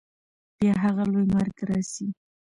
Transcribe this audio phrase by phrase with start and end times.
[0.57, 2.07] بیا هغه لوی مرګ راسي